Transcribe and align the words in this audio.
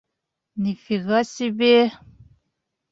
—Ни 0.61 0.71
фига 0.83 1.21
себе... 1.35 1.75